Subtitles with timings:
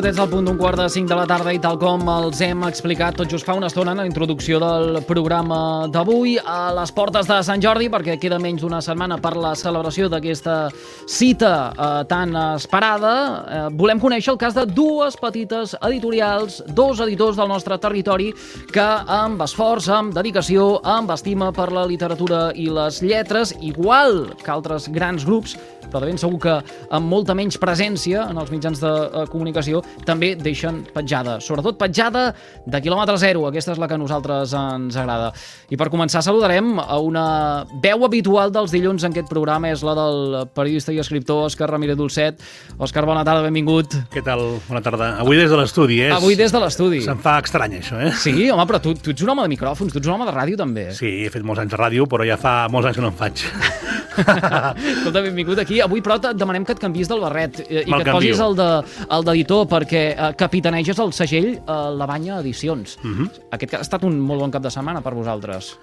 [0.00, 2.62] minutets al punt d'un quart de 5 de la tarda i tal com els hem
[2.64, 7.26] explicat tot just fa una estona en la introducció del programa d'avui a les portes
[7.28, 10.54] de Sant Jordi perquè queda menys d'una setmana per la celebració d'aquesta
[11.04, 13.12] cita eh, tan esperada.
[13.18, 18.30] Eh, volem conèixer el cas de dues petites editorials, dos editors del nostre territori
[18.72, 24.54] que amb esforç, amb dedicació, amb estima per la literatura i les lletres, igual que
[24.54, 25.58] altres grans grups,
[25.90, 26.56] però de ben segur que
[26.90, 31.38] amb molta menys presència en els mitjans de eh, comunicació, també deixen petjada.
[31.44, 32.30] Sobretot petjada
[32.66, 33.46] de quilòmetre zero.
[33.50, 35.30] Aquesta és la que a nosaltres ens agrada.
[35.70, 37.26] I per començar saludarem a una
[37.82, 40.20] veu habitual dels dilluns en aquest programa, és la del
[40.54, 42.40] periodista i escriptor Òscar Ramírez Dolcet.
[42.78, 43.96] Òscar, bona tarda, benvingut.
[44.12, 44.42] Què tal?
[44.68, 45.12] Bona tarda.
[45.22, 46.10] Avui des de l'estudi, eh?
[46.14, 47.02] Avui des de l'estudi.
[47.04, 48.12] Se'm fa estrany, això, eh?
[48.20, 50.34] Sí, home, però tu, tu ets un home de micròfons, tu ets un home de
[50.36, 50.90] ràdio, també.
[50.96, 53.18] Sí, he fet molts anys de ràdio, però ja fa molts anys que no en
[53.18, 53.44] faig.
[54.20, 55.79] Escolta, benvingut aquí.
[55.84, 58.56] Avui, però, et demanem que et canvis del barret eh, i que et posis el
[58.56, 58.82] de-
[59.16, 61.62] el d'editor, perquè eh, capitaneges el segell eh,
[61.96, 62.98] La Banya Edicions.
[63.02, 63.30] Mhm.
[63.52, 65.76] Aquest ha estat un molt bon cap de setmana per vosaltres.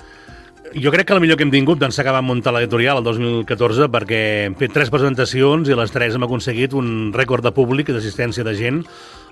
[0.75, 3.87] Jo crec que el millor que hem tingut d'ençà que vam muntar l'editorial el 2014
[3.87, 7.87] perquè hem fet tres presentacions i a les tres hem aconseguit un rècord de públic
[7.87, 8.81] i d'assistència de gent.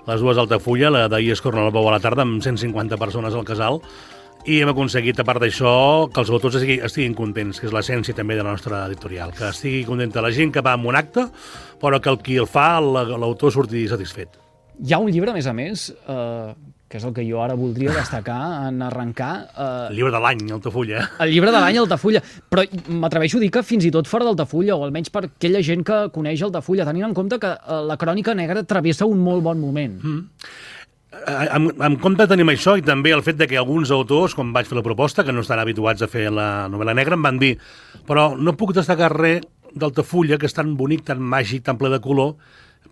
[0.06, 3.34] Les dues d'Altafulla, la d'ahir es corren al Bou a la tarda amb 150 persones
[3.34, 3.82] al casal
[4.46, 5.72] i hem aconseguit, a part d'això,
[6.12, 9.48] que els autors estiguin, estiguin contents, que és l'essència també de la nostra editorial, que
[9.50, 11.26] estigui contenta la gent que va a un acte,
[11.82, 14.28] però que el qui el fa, la- l'autor surti satisfet.
[14.84, 16.54] Hi ha un llibre, a més a més, eh,
[16.88, 20.44] que és el que jo ara voldria destacar en arrencar, eh, El llibre de l'any,
[20.52, 21.00] Altafulla.
[21.18, 22.22] el llibre de l'any Altafulla.
[22.48, 25.82] Però m'atreveixo a dir que fins i tot fora d'Altafulla, o almenys per aquella gent
[25.82, 29.58] que coneix Altafulla, tenint en compte que eh, la crònica negra travessa un molt bon
[29.58, 29.98] moment.
[30.04, 30.28] Mm.
[31.24, 34.52] Eh, En, en compte tenim això i també el fet de que alguns autors, quan
[34.52, 37.38] vaig fer la proposta, que no estan habituats a fer la novel·la negra, em van
[37.40, 37.56] dir
[38.06, 42.00] però no puc destacar res d'Altafulla, que és tan bonic, tan màgic, tan ple de
[42.00, 42.36] color,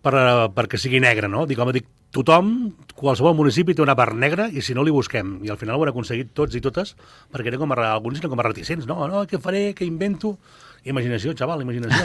[0.05, 0.15] per,
[0.55, 1.47] perquè sigui negre, no?
[1.49, 2.51] Dic, home, dic, tothom,
[2.95, 5.39] qualsevol municipi té una part negra i si no li busquem.
[5.47, 6.95] I al final ho han aconseguit tots i totes,
[7.33, 9.01] perquè eren com a, alguns eren com a reticents, no?
[9.11, 10.37] No, què faré, què invento?
[10.85, 12.05] Imaginació, xaval, imaginació.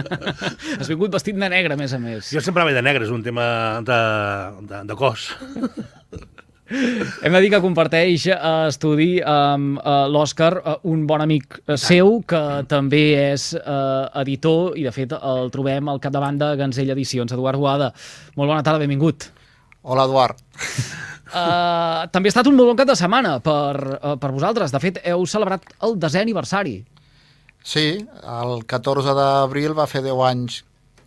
[0.80, 2.30] Has vingut vestit de negre, a més a més.
[2.32, 3.44] jo sempre vaig de negre, és un tema
[3.84, 3.98] de,
[4.70, 5.30] de, de cos.
[6.70, 8.36] Hem de dir que comparteix eh,
[8.70, 12.40] estudi amb eh, l'Òscar, eh, un bon amic eh, seu, que
[12.70, 17.34] també és eh, editor, i de fet el trobem al capdavant de Ganzell Edicions.
[17.34, 17.90] Eduard Boada,
[18.38, 19.26] molt bona tarda, benvingut.
[19.82, 20.38] Hola, Eduard.
[21.30, 24.70] Uh, també ha estat un molt bon cap de setmana per, uh, per vosaltres.
[24.70, 26.78] De fet, heu celebrat el desè aniversari.
[27.62, 30.62] Sí, el 14 d'abril va fer 10 anys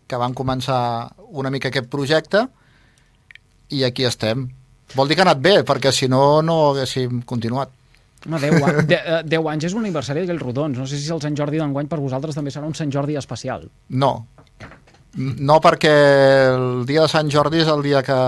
[0.07, 2.45] que van començar una mica aquest projecte
[3.73, 4.47] i aquí estem.
[4.93, 7.71] Vol dir que ha anat bé, perquè si no, no haguéssim continuat.
[8.27, 10.77] Home, 10, a- de, eh, 10 anys és un aniversari d'aquells rodons.
[10.77, 13.65] No sé si el Sant Jordi d'enguany per vosaltres també serà un Sant Jordi especial.
[13.89, 14.27] No.
[15.17, 15.91] No perquè
[16.53, 18.19] el dia de Sant Jordi és el dia que,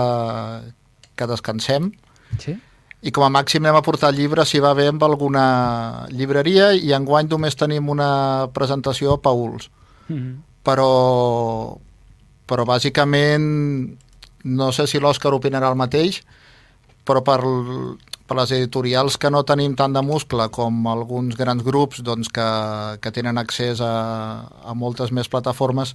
[1.16, 1.92] que descansem
[2.38, 2.52] Sí?
[3.06, 6.90] I com a màxim anem a portar llibres si va bé amb alguna llibreria i
[6.96, 9.70] enguany només tenim una presentació a Pauls.
[10.08, 10.34] Mm -hmm.
[10.66, 11.78] però,
[12.46, 13.96] però bàsicament
[14.44, 16.22] no sé si l'Òscar opinarà el mateix,
[17.04, 17.40] però per,
[18.26, 22.48] per les editorials que no tenim tant de muscle com alguns grans grups doncs, que,
[23.00, 25.94] que tenen accés a, a moltes més plataformes,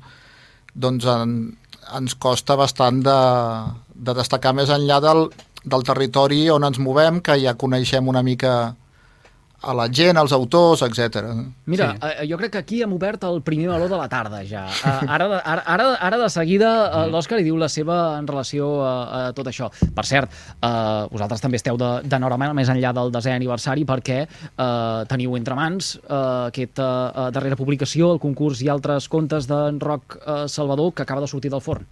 [0.74, 1.58] doncs en,
[1.98, 3.20] ens costa bastant de,
[3.96, 5.30] de destacar més enllà del,
[5.64, 8.76] del territori on ens movem, que ja coneixem una mica
[9.62, 11.22] a la gent, als autors, etc.
[11.70, 11.98] Mira, Sí.
[12.02, 12.08] sí.
[12.24, 14.64] eh, jo crec que aquí hem obert el primer meló de la tarda, ja.
[14.66, 16.72] Eh, ara, de- ara, ara, ara de seguida
[17.06, 19.70] eh, l'Òscar hi diu la seva en relació a, a tot això.
[19.94, 25.06] Per cert, eh, vosaltres també esteu de- d'enhorabona més enllà del desè aniversari perquè eh,
[25.08, 30.18] teniu entre mans eh, aquesta eh, darrera publicació, el concurs i altres contes d'en Roc
[30.26, 31.86] eh, Salvador, que acaba de sortir del forn.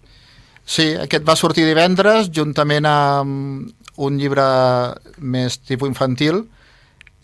[0.70, 3.72] Sí, aquest va sortir divendres, juntament amb
[4.06, 4.44] un llibre
[5.18, 6.44] més tipus infantil.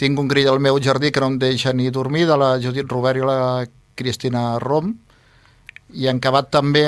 [0.02, 2.90] Tinc un grill al meu jardí que no em deixa ni dormir, de la Judit
[2.92, 3.38] Robert i la
[3.96, 4.96] Cristina Rom.
[5.94, 6.88] I en acabat també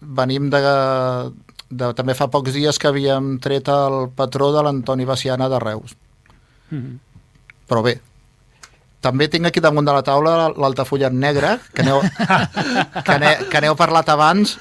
[0.00, 0.60] venim de,
[1.72, 1.88] de...
[1.98, 5.96] També fa pocs dies que havíem tret el patró de l'Antoni Baciana de Reus.
[7.66, 7.96] Però bé,
[9.02, 11.98] també tinc aquí damunt de la taula l'Altafulla en negre, que n'heu
[13.06, 14.58] que n'he- que n'heu parlat abans,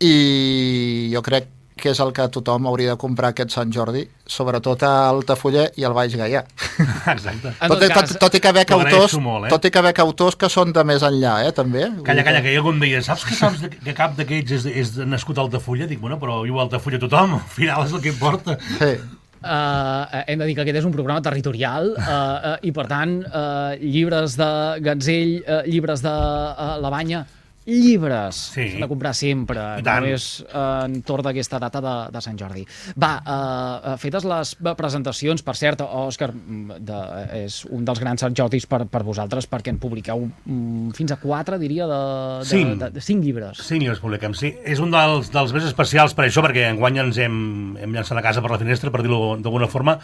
[0.00, 1.48] i jo crec
[1.80, 5.84] que és el que tothom hauria de comprar aquest Sant Jordi, sobretot a Altafulla i
[5.88, 6.42] al Baix Gaià.
[7.14, 7.54] Exacte.
[7.56, 9.52] Tot, tot tot, i que veig autors, molt, eh?
[9.54, 11.86] tot i que veig autors que són de més enllà, eh, també.
[12.04, 14.92] Calla, calla, que algú em deia, saps que saps de- que cap d'aquests és, és
[15.08, 15.88] nascut a Altafulla?
[15.88, 18.58] Dic, bueno, però viu a Altafulla tothom, al final és el que importa.
[18.76, 18.92] Sí.
[19.40, 23.22] Uh, hem de dir que aquest és un programa territorial uh, uh, i, per tant,
[23.24, 24.48] uh, llibres de
[24.84, 27.22] Gatzell, uh, llibres de uh, La Banya,
[27.66, 28.38] llibres.
[28.54, 28.66] Sí.
[28.72, 30.04] S'han de comprar sempre, I tant.
[30.04, 32.64] només entorn d'aquesta data de, de Sant Jordi.
[33.00, 37.00] Va, eh, fetes les presentacions, per cert, Òscar, mm, de,
[37.42, 41.20] és un dels grans Sant Jordis per, per vosaltres, perquè en publiqueu mm, fins a
[41.22, 42.00] quatre, diria, de,
[42.40, 42.74] de, Cinc.
[42.80, 43.62] de, de cinc llibres.
[43.66, 44.54] Sí, llibres publiquem, sí.
[44.64, 47.38] És un dels, dels més especials per això, perquè enguany ens hem,
[47.80, 49.98] hem llançat la casa per la finestra, per dir-ho d'alguna forma,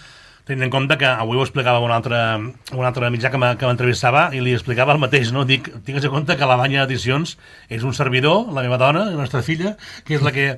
[0.47, 2.17] tenint en compte que avui ho explicava un altre,
[2.73, 5.45] un altre mitjà que m'e- que m'entrevistava i li explicava el mateix, no?
[5.45, 7.37] Dic, tingues en compte que la Banya Edicions
[7.69, 9.75] és un servidor, la meva dona, la nostra filla,
[10.07, 10.53] que és la que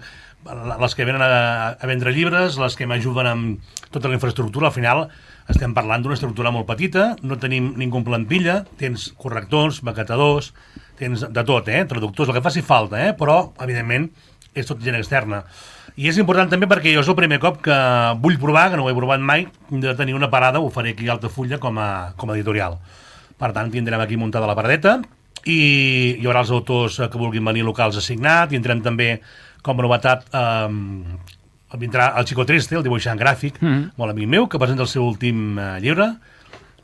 [0.49, 4.77] les que venen a, a vendre llibres, les que m'ajuden amb tota la infraestructura, al
[4.77, 5.09] final
[5.49, 10.53] estem parlant d'una estructura molt petita, no tenim ningú en plantilla, tens correctors, maquetadors,
[11.01, 11.83] tens de tot, eh?
[11.89, 13.15] traductors, el que faci falta, eh?
[13.19, 14.11] però, evidentment,
[14.55, 15.43] és tot gent externa.
[15.99, 17.77] I és important també perquè jo és el primer cop que
[18.23, 21.09] vull provar, que no ho he provat mai, de tenir una parada, ho faré aquí
[21.09, 22.77] a Altafulla com a, com a editorial.
[23.39, 25.01] Per tant, tindrem aquí muntada la paradeta
[25.49, 25.59] i
[26.21, 29.17] hi haurà els autors que vulguin venir locals a signar, tindrem també
[29.67, 30.69] com a novetat eh,
[31.83, 33.91] vindrà el Chico Triste, el dibuixant gràfic, mm -hmm.
[33.97, 36.15] molt amic meu, que presenta el seu últim eh, llibre,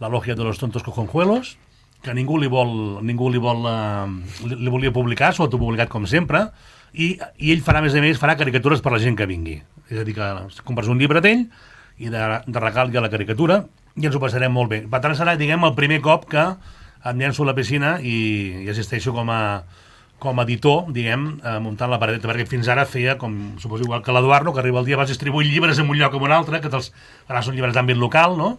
[0.01, 1.57] La logia de los tontos cojonjuelos,
[2.03, 4.07] que ningú li vol, ningú li vol eh,
[4.49, 6.51] li, li volia publicar, s'ho ha autopublicat com sempre,
[6.95, 9.59] i, i ell farà, a més a més, farà caricatures per la gent que vingui.
[9.91, 11.47] És a dir, que compres un llibre d'ell
[11.99, 13.65] i de, de regal la caricatura
[13.95, 14.83] i ens ho passarem molt bé.
[14.91, 16.45] Per tant, serà, diguem, el primer cop que
[17.05, 19.41] em llenço a la piscina i, i assisteixo com a,
[20.23, 24.03] com a editor, diguem, eh, muntant la paradeta, perquè fins ara feia, com suposo igual
[24.03, 26.35] que l'Eduardo, que arriba el dia, vas distribuir llibres en un lloc o en un
[26.39, 26.91] altre, que te'ls,
[27.29, 28.55] ara són llibres d'àmbit local, no?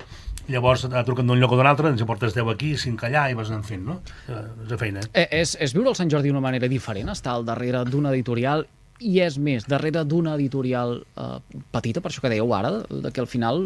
[0.52, 3.24] Llavors et truquen d'un lloc o d'un altre, ens hi portes 10 aquí, 5 allà,
[3.32, 4.00] i vas anant fent, no?
[4.30, 5.02] Eh, és de feina.
[5.14, 8.66] Eh, és, és viure el Sant Jordi d'una manera diferent, estar al darrere d'una editorial
[9.02, 11.40] i és més, darrere d'una editorial eh,
[11.74, 13.66] petita, per això que dèieu ara, de que al final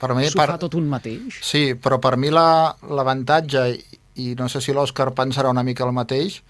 [0.00, 0.48] Per mi, s'ho per...
[0.54, 1.42] fa tot un mateix.
[1.44, 5.84] Sí, però per mi la- l'avantatge, i, i no sé si l'Òscar pensarà una mica
[5.84, 6.40] el mateix,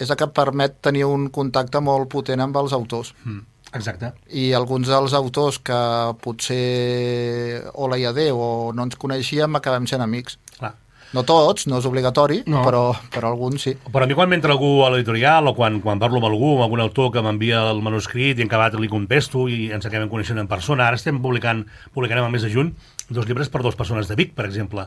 [0.00, 3.14] és que et permet tenir un contacte molt potent amb els autors.
[3.24, 3.44] Mm,
[3.74, 4.12] exacte.
[4.30, 5.80] I alguns dels autors que
[6.22, 10.38] potser hola i adeu o no ens coneixíem acabem sent amics.
[10.58, 10.74] Clar.
[11.10, 12.60] No tots, no és obligatori, No.
[12.62, 13.72] però, però alguns sí.
[13.90, 16.68] Però a mi quan m'entra algú a l'editorial o quan, quan parlo amb algú, amb
[16.68, 20.38] algun autor que m'envia el manuscrit i en acabat li contesto i ens acabem coneixent
[20.38, 22.70] en persona, ara estem publicant, publicarem al mes de juny
[23.10, 24.86] dos llibres per dues persones de Vic, per exemple,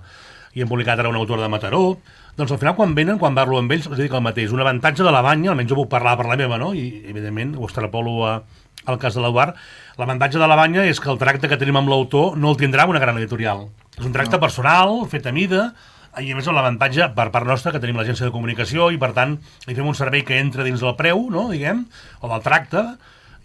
[0.56, 1.98] i hem publicat ara un autor de Mataró,
[2.38, 5.04] doncs al final quan venen, quan parlo amb ells, els dic el mateix, un avantatge
[5.04, 6.72] de la banya, almenys jo puc parlar per la meva, no?
[6.74, 8.38] i evidentment ho extrapolo a,
[8.86, 9.56] al cas de l'Eduard,
[10.00, 12.88] l'avantatge de la banya és que el tracte que tenim amb l'autor no el tindrà
[12.90, 13.68] una gran editorial.
[13.98, 14.44] És un tracte no.
[14.44, 15.70] personal, fet a mida,
[16.22, 19.40] i a més l'avantatge per part nostra que tenim l'agència de comunicació i per tant
[19.66, 21.88] li fem un servei que entra dins del preu, no, diguem,
[22.22, 22.84] o del tracte,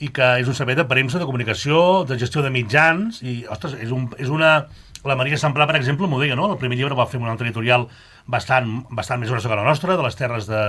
[0.05, 3.79] i que és un servei de premsa, de comunicació, de gestió de mitjans, i, ostres,
[3.81, 4.61] és, un, és una...
[5.07, 6.49] La Maria Samplà, per exemple, m'ho deia, no?
[6.51, 7.85] El primer llibre va fer un altre editorial
[8.27, 10.63] bastant, bastant més grossa que la nostra, de les terres de,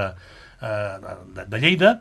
[0.62, 1.95] eh, de, de Lleida,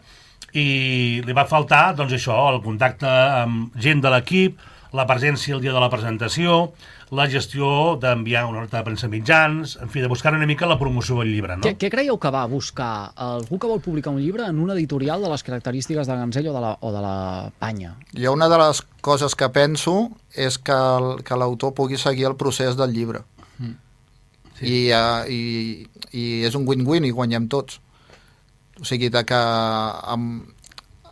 [0.57, 4.59] i li va faltar, doncs això, el contacte amb gent de l'equip,
[4.97, 6.71] la presència el dia de la presentació,
[7.13, 10.79] la gestió d'enviar una nota de premsa mitjans, en fi, de buscar una mica la
[10.81, 11.63] promoció del llibre, no?
[11.65, 15.21] Què, què creieu que va buscar algú que vol publicar un llibre en una editorial
[15.25, 17.95] de les característiques de Ganzell o de la, o de la Panya?
[18.17, 22.37] Jo una de les coses que penso és que el- que l'autor pugui seguir el
[22.37, 23.21] procés del llibre.
[23.59, 23.75] Mm.
[24.59, 24.67] Sí.
[24.67, 27.81] I, uh, i, I és un win-win i guanyem tots.
[28.81, 30.45] O sigui, de que amb,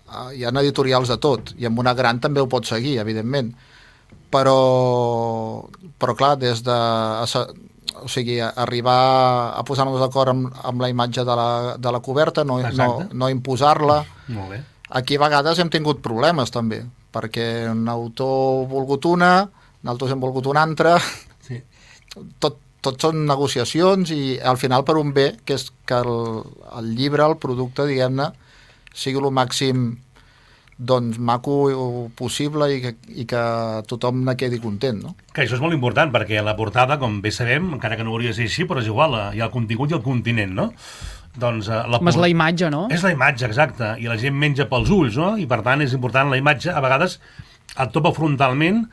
[0.06, 3.52] uh, hi ha editorials de tot, i amb una gran també ho pot seguir, evidentment.
[4.30, 4.58] Però,
[5.98, 6.78] però clar, des de...
[7.96, 12.44] O sigui, arribar a posar-nos d'acord amb, amb la imatge de la, de la coberta,
[12.44, 14.02] no, no, no imposar-la,
[14.36, 14.58] Molt bé.
[14.90, 16.82] Aquí a vegades hem tingut problemes també,
[17.14, 19.30] perquè un autor ha volgut una,
[19.82, 20.94] nosaltres hem volgut una altra,
[21.46, 21.58] Sí.
[22.42, 26.42] tot, tot són negociacions i al final per un bé, que és que el,
[26.78, 28.30] el llibre, el producte, diguem-ne,
[28.96, 29.88] sigui el màxim
[30.76, 33.42] doncs, maco possible i que, i que
[33.88, 35.14] tothom ne quedi content, no?
[35.32, 38.34] Que això és molt important, perquè la portada, com bé sabem, encara que no hauria
[38.34, 40.68] de ser així, però és igual, eh, hi ha el contingut i el continent, no?
[41.36, 42.84] Doncs, eh, la és la imatge, no?
[42.92, 45.34] És la imatge, exacte, i la gent menja pels ulls, no?
[45.40, 47.18] I per tant és important la imatge, a vegades
[47.72, 48.84] et topa frontalment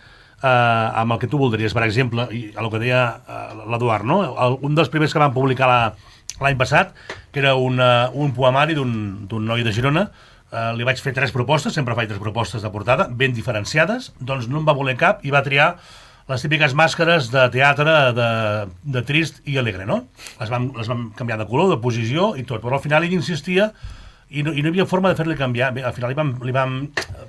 [0.44, 4.20] eh, amb el que tu voldries, per exemple, i el que deia eh, l'Eduard, no?
[4.62, 5.94] Un dels primers que van publicar la-
[6.42, 6.94] l'any passat,
[7.32, 10.08] que era un, uh, un poemari d'un noi de Girona,
[10.52, 14.48] eh, li vaig fer tres propostes, sempre faig tres propostes de portada, ben diferenciades, doncs
[14.50, 15.76] no em va voler cap i va triar
[16.28, 18.28] les típiques màscares de teatre de,
[18.96, 20.06] de trist i alegre, no?
[20.40, 23.14] Les vam, les vam canviar de color, de posició i tot, però al final ell
[23.14, 23.70] insistia
[24.34, 25.70] i no, i no hi havia forma de fer-li canviar.
[25.76, 26.78] Bé, al final li vam, li vam,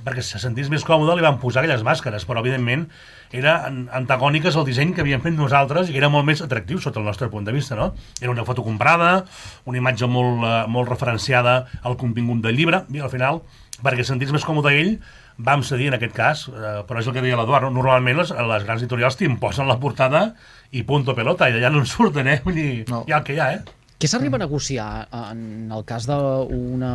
[0.07, 2.87] perquè se sentís més còmode, li vam posar aquelles màscares, però evidentment
[3.35, 3.59] era
[3.99, 7.09] antagòniques al disseny que havíem fet nosaltres i que era molt més atractiu sota el
[7.09, 7.91] nostre punt de vista, no?
[8.23, 9.27] Era una foto comprada,
[9.69, 13.43] una imatge molt, uh, molt referenciada al contingut del llibre, i al final,
[13.85, 14.97] perquè sentís més còmode ell,
[15.37, 17.75] vam cedir en aquest cas, eh, però és el que deia l'Eduard, no?
[17.75, 20.29] normalment les, les grans editorials t'imposen la portada
[20.71, 22.37] i punto pelota, i d'allà no en surten, eh?
[22.45, 23.03] Vull dir, no.
[23.09, 23.84] hi ha el que hi ha, eh?
[23.95, 26.91] Què s'arriba a negociar en el cas d'una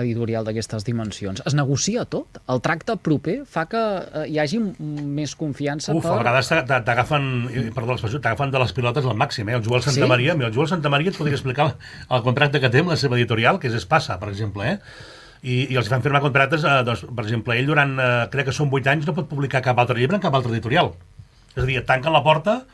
[0.00, 1.40] editorial d'aquestes dimensions?
[1.46, 2.40] Es negocia tot?
[2.50, 6.16] El tracte proper fa que eh, hi hagi més confiança Uf, per...
[6.16, 7.28] a vegades t'agafen,
[7.76, 9.56] perdó l'expressió, t'agafen de les pilotes al màxim, eh?
[9.60, 10.10] El Joel Santa sí?
[10.10, 13.16] Maria, el Joel Santa Maria et podria explicar el contracte que té amb la seva
[13.20, 15.20] editorial, que és Espassa, per exemple, eh?
[15.42, 18.56] I, i els fan firmar contractes, eh, doncs, per exemple, ell durant, eh, crec que
[18.56, 20.92] són 8 anys, no pot publicar cap altre llibre en cap altre editorial.
[21.54, 22.64] És a dir, tanquen la porta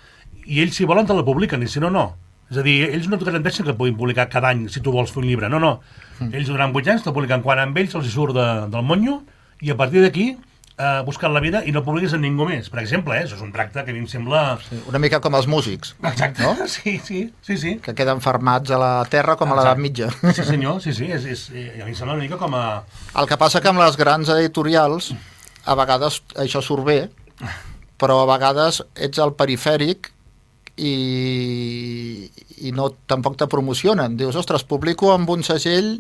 [0.47, 2.09] i ells, si volen, te la publiquen, i si no, no.
[2.49, 5.13] És a dir, ells no et garanteixen que puguin publicar cada any si tu vols
[5.13, 5.51] fer un llibre.
[5.53, 5.79] No, no.
[6.19, 6.33] Mm.
[6.33, 9.21] Ells durant 8 anys te publiquen quan amb ells els surt de, del monyo
[9.61, 10.31] i a partir d'aquí
[10.79, 12.71] eh, buscant la vida i no publiquis en ningú més.
[12.73, 14.43] Per exemple, eh, això és un tracte que a mi em sembla...
[14.65, 15.95] Sí, una mica com els músics.
[16.01, 16.69] Exacte, no?
[16.75, 17.75] sí, sí, sí, sí.
[17.85, 19.61] Que queden fermats a la terra com Exacte.
[19.61, 20.11] a l'edat mitja.
[20.33, 21.11] Sí, senyor, sí, sí.
[21.15, 22.67] És, és, eh, a mi em sembla una mica com a...
[23.19, 25.13] El que passa que amb les grans editorials
[25.69, 27.01] a vegades això surt bé,
[28.01, 30.13] però a vegades ets el perifèric
[30.79, 32.29] i,
[32.69, 34.17] i no, tampoc te promocionen.
[34.19, 35.97] Dius, ostres, publico amb un segell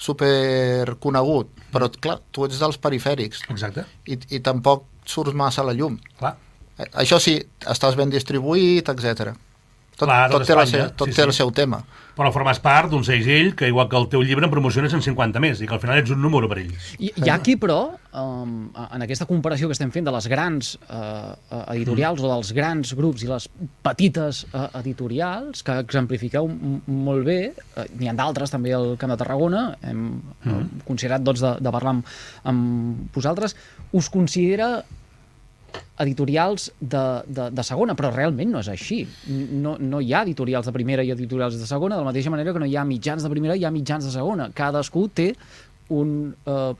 [0.00, 3.44] super conegut, però clar, tu ets dels perifèrics.
[3.52, 3.84] Exacte.
[4.08, 5.98] I, i tampoc surts massa a la llum.
[6.20, 6.34] Clar.
[6.78, 7.36] Eh, això sí,
[7.68, 9.34] estàs ben distribuït, etc.
[10.00, 11.28] Tot, Clar, tot, tot, té, la seu, tot sí, té sí.
[11.28, 11.82] el seu tema
[12.20, 15.40] però formes part d'un segell que, igual que el teu llibre, en promociones en 50
[15.40, 16.90] més, i que al final ets un número per ells.
[16.98, 17.78] I, hi ha aquí, però,
[18.20, 18.52] um,
[18.82, 21.32] en aquesta comparació que estem fent de les grans uh,
[21.72, 22.26] editorials mm.
[22.28, 23.48] o dels grans grups i les
[23.86, 29.20] petites uh, editorials, que exemplifiqueu molt bé, uh, n'hi ha d'altres també al Camp de
[29.24, 30.06] Tarragona, hem
[30.44, 30.86] mm.
[30.88, 32.16] considerat doncs, de, de parlar amb,
[32.52, 33.56] amb vosaltres,
[33.96, 34.74] us considera
[36.00, 39.02] editorials de, de, de segona, però realment no és així.
[39.28, 42.54] No, no hi ha editorials de primera i editorials de segona, de la mateixa manera
[42.54, 44.50] que no hi ha mitjans de primera i hi ha mitjans de segona.
[44.56, 45.30] Cadascú té
[45.94, 46.72] un eh,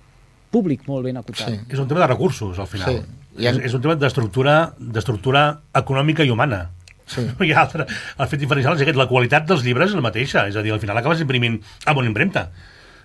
[0.50, 1.48] públic molt ben acotat.
[1.48, 1.62] Sí.
[1.68, 2.90] És un tema de recursos, al final.
[2.90, 3.00] Sí.
[3.00, 3.16] Ha...
[3.50, 5.44] És, és un tema d'estructura
[5.78, 6.64] econòmica i humana.
[7.10, 7.24] Sí.
[7.26, 7.86] No hi ha altre.
[8.18, 10.74] El fet diferencial és aquest, la qualitat dels llibres és la mateixa, és a dir,
[10.74, 12.48] al final acabes imprimint amb una impremta.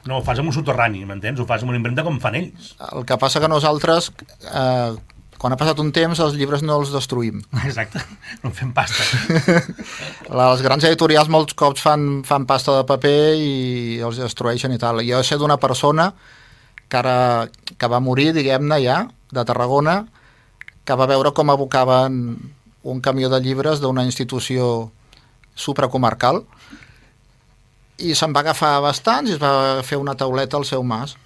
[0.06, 1.40] No, ho fas amb un soterrani, m'entens?
[1.42, 2.74] Ho fas amb una impremta com fan ells.
[2.92, 4.12] El que passa que nosaltres,
[4.46, 5.15] eh,
[5.46, 7.44] quan ha passat un temps els llibres no els destruïm.
[7.68, 8.00] Exacte,
[8.42, 9.04] no fem pasta.
[10.40, 13.52] Les grans editorials molts cops fan, fan pasta de paper i
[14.02, 15.04] els destrueixen i tal.
[15.06, 16.08] Jo sé d'una persona
[16.90, 17.46] que, ara,
[17.78, 18.98] que va morir, diguem-ne ja,
[19.38, 20.00] de Tarragona,
[20.82, 22.20] que va veure com abocaven
[22.82, 24.90] un camió de llibres d'una institució
[25.54, 26.42] supracomarcal
[28.02, 31.20] i se'n va agafar bastants i es va fer una tauleta al seu mas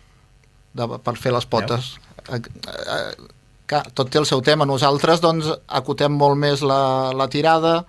[0.76, 1.94] de, per fer les potes.
[2.28, 3.39] Eh, eh,
[3.70, 4.66] que tot té el seu tema.
[4.66, 6.82] Nosaltres doncs, acotem molt més la,
[7.16, 7.84] la tirada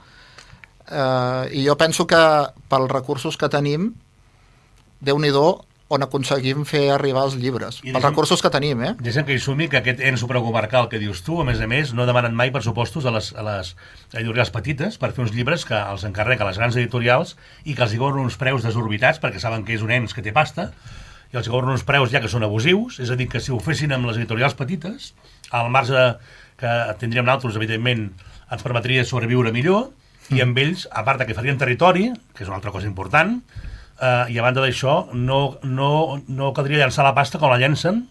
[0.90, 2.20] eh, i jo penso que
[2.68, 3.90] pels recursos que tenim,
[5.00, 5.32] déu nhi
[5.90, 7.80] on aconseguim fer arribar els llibres.
[7.82, 8.92] I pels recursos que tenim, eh?
[9.02, 11.90] Deixa'm que hi sumi que aquest ens supracomarcal que dius tu, a més a més,
[11.98, 13.72] no demanen mai pressupostos a les, a les
[14.12, 17.34] editorials petites per fer uns llibres que els encarrega les grans editorials
[17.64, 20.22] i que els hi cobren uns preus desorbitats perquè saben que és un ens que
[20.22, 20.70] té pasta
[21.30, 23.60] i els cobren uns preus ja que són abusius, és a dir, que si ho
[23.62, 25.12] fessin amb les editorials petites,
[25.54, 26.04] al marge
[26.60, 28.08] que tindríem nosaltres, evidentment,
[28.50, 29.88] ens permetria sobreviure millor,
[30.28, 30.36] mm.
[30.36, 33.38] i amb ells, a part que farien territori, que és una altra cosa important,
[34.00, 35.90] eh, i a banda d'això, no, no,
[36.28, 38.04] no caldria llançar la pasta com la llencen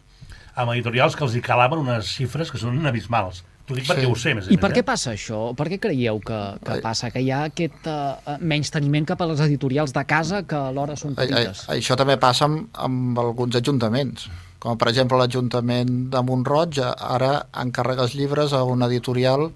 [0.59, 3.43] amb editorials que els hi calaven unes xifres que són abismals.
[3.69, 4.09] T'ho dic perquè sí.
[4.09, 4.85] ho sé, més I més, per què eh?
[4.88, 5.39] passa això?
[5.53, 7.11] Per què creieu que, que passa?
[7.13, 10.95] Que hi ha aquest uh, menys teniment cap a les editorials de casa que alhora
[10.97, 11.67] són petites?
[11.67, 14.25] A, a, això també passa amb, amb alguns ajuntaments.
[14.59, 17.29] Com per exemple l'Ajuntament de Montroig ara
[17.61, 19.51] encarrega els llibres a una editorial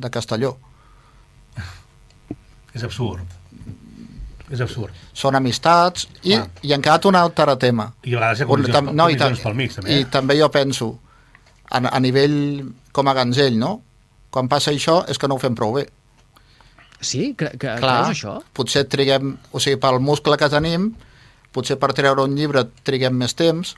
[0.00, 0.54] de Castelló.
[2.72, 3.36] És absurd.
[4.48, 4.96] És absurd.
[5.12, 6.46] Són amistats i, ah.
[6.64, 7.90] i han quedat un altre tema.
[8.00, 9.92] I a vegades hi ha comissions, no, i, pel mig, també.
[9.92, 10.10] I eh?
[10.16, 10.92] també jo penso,
[11.68, 12.38] a, a nivell
[12.98, 13.78] com a ganzell, no?
[14.34, 15.86] Quan passa això és que no ho fem prou bé.
[17.00, 17.34] Sí?
[17.38, 18.38] Que, que, Clar, creus això?
[18.54, 19.36] potser triguem...
[19.54, 20.90] O sigui, pel muscle que tenim,
[21.54, 23.76] potser per treure un llibre triguem més temps,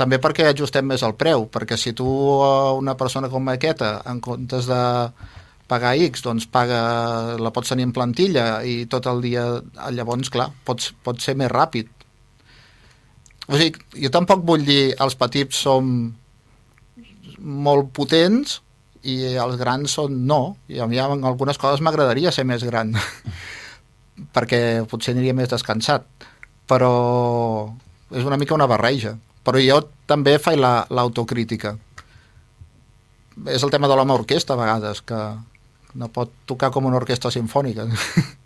[0.00, 4.68] també perquè ajustem més el preu, perquè si tu una persona com aquesta, en comptes
[4.70, 4.82] de
[5.70, 6.80] pagar X, doncs paga,
[7.38, 9.44] la pots tenir en plantilla i tot el dia,
[9.94, 11.90] llavors, clar, pots, pot ser més ràpid.
[13.50, 15.92] O sigui, jo tampoc vull dir els petits som
[17.40, 18.60] molt potents
[19.02, 20.56] i els grans són no.
[20.68, 22.92] I a mi en algunes coses m'agradaria ser més gran
[24.36, 26.04] perquè potser aniria més descansat.
[26.70, 26.90] Però,
[28.14, 29.16] és una mica una barreja.
[29.44, 31.76] Però jo també faig la- l'autocrítica.
[33.48, 35.16] és el tema de l'home orquestra, a vegades, que
[35.94, 37.86] no pot tocar com una orquestra sinfònica.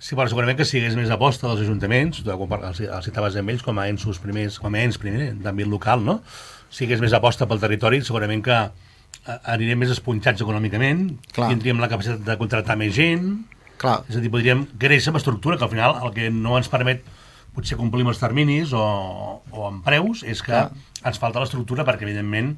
[0.00, 3.76] Sí, però segurament que sigués més aposta dels ajuntaments, quan els, citaves amb ells com
[3.76, 6.14] a ensos primers, com a ens primer d'àmbit local, no?
[6.70, 11.50] Sigués més aposta pel territori, segurament que eh, anirem més esponjats econòmicament, Clar.
[11.52, 13.32] tindríem la capacitat de contractar més gent,
[13.80, 16.68] Clar, és a dir, podríem créixer amb estructura, que al final el que no ens
[16.68, 17.02] permet
[17.54, 18.84] potser complir amb els terminis o,
[19.50, 20.68] o amb preus és que Clar.
[21.10, 22.52] ens falta l'estructura perquè, evidentment,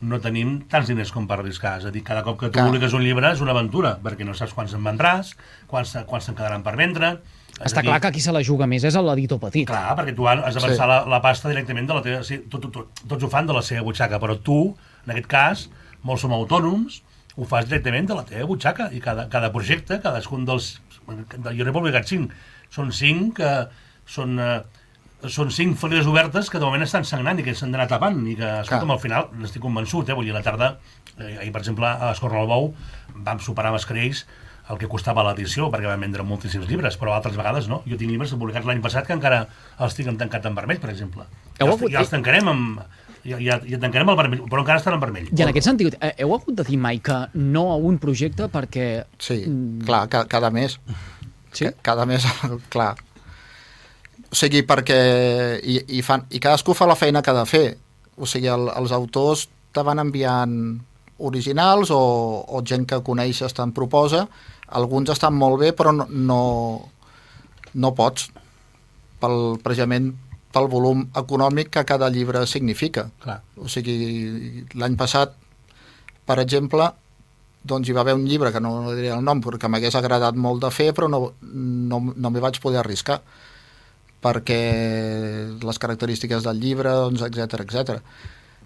[0.00, 1.76] no tenim tants diners com per arriscar.
[1.82, 2.68] És a dir, cada cop que tu Clar.
[2.70, 5.34] publiques un llibre és una aventura, perquè no saps quants en vendràs,
[5.70, 7.18] quants, quants se'n quedaran per vendre...
[7.64, 9.66] Està dir, clar que qui se la juga més és l'editor petit.
[9.68, 10.78] Clar, perquè tu has d'avançar Sí.
[10.78, 10.88] sí.
[10.92, 12.22] la, la pasta directament de la teva...
[12.26, 14.58] Sí, tot, tot, tot, tots ho fan de la seva butxaca, però tu,
[15.06, 15.68] en aquest cas,
[16.06, 17.02] molts som autònoms,
[17.38, 20.76] ho fas directament de la teva butxaca, i cada, cada projecte, cadascun dels...
[21.08, 22.34] Jo n'he publicat cinc.
[22.74, 23.54] Són cinc que
[24.06, 24.38] són...
[24.38, 24.58] Eh,
[25.26, 28.36] són cinc ferides obertes que de moment estan sagnant i que s'han d'anar tapant i
[28.38, 30.14] que, escolta'm, al final n'estic convençut, eh?
[30.14, 30.68] vull dir, a la tarda,
[31.16, 32.68] eh, ahir, per exemple, a Escorre el Bou
[33.26, 34.20] vam superar amb escrells
[34.70, 37.82] el que costava l'edició, perquè vam vendre moltíssims llibres, però altres vegades no.
[37.88, 39.46] Jo tinc llibres publicats l'any passat que encara
[39.80, 41.24] els tinc tancat en vermell, per exemple.
[41.58, 42.80] Heu Ja, hagut- els, ja els tancarem amb...
[43.28, 45.26] Ja, ja, ja tancarem el vermell, però encara estan en vermell.
[45.36, 48.46] I en aquest sentit, eh, heu hagut de dir mai que no a un projecte
[48.48, 49.04] perquè...
[49.18, 49.82] sí, Mm.
[49.84, 50.78] clar, ca cada mes.
[51.52, 51.64] Sí?
[51.64, 52.24] Ca- Cada mes,
[52.72, 52.94] clar.
[54.30, 54.98] O sigui, perquè...
[55.64, 57.66] I, i, fan, I cadascú fa la feina que ha de fer.
[58.16, 60.54] O sigui, el, els autors te van enviant
[61.18, 61.98] originals o,
[62.46, 64.26] o gent que coneixes te'n proposa.
[64.76, 66.40] Alguns estan molt bé, però no, no,
[67.74, 68.28] no pots.
[69.18, 70.12] Pel, precisament
[70.54, 73.08] pel volum econòmic que cada llibre significa.
[73.22, 73.40] Clar.
[73.60, 75.34] O sigui, l'any passat,
[76.28, 76.88] per exemple,
[77.68, 80.38] doncs hi va haver un llibre, que no, no diré el nom, perquè m'hagués agradat
[80.38, 83.20] molt de fer, però no, no, no m'hi vaig poder arriscar
[84.18, 84.58] perquè
[85.62, 88.00] les característiques del llibre, doncs, etc etc.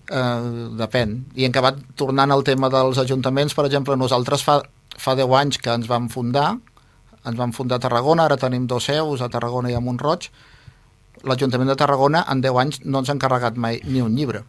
[0.09, 1.19] Eh, depèn.
[1.37, 4.61] I en acabat tornant al tema dels ajuntaments, per exemple, nosaltres fa,
[4.99, 6.57] fa 10 anys que ens vam fundar,
[7.25, 10.29] ens vam fundar a Tarragona, ara tenim dos seus, a Tarragona i a Montroig.
[11.29, 14.43] L'Ajuntament de Tarragona en 10 anys no ens ha encarregat mai ni un llibre.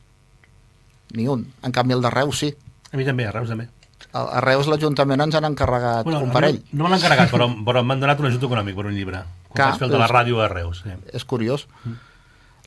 [1.13, 1.45] Ni un.
[1.61, 2.53] En canvi, el de Reus sí.
[2.91, 3.67] A mi també, a Reus també.
[4.13, 6.59] A a Reus l'Ajuntament ens han encarregat un a parell.
[6.71, 9.21] No, no me l'han encarregat, però, però m'han donat un ajut econòmic per un llibre.
[9.49, 10.81] Quan Clar, vaig fer el de la ràdio a Reus.
[10.85, 10.97] Sí.
[11.13, 11.67] És curiós.